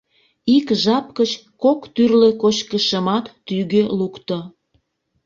Ик 0.55 0.67
жап 0.83 1.05
гыч 1.17 1.31
кок 1.63 1.81
тӱрлӧ 1.93 2.29
кочкышымат 2.41 3.25
тӱгӧ 3.45 3.83
лукто. 3.99 4.37